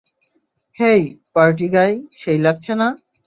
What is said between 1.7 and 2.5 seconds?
গাই, সেই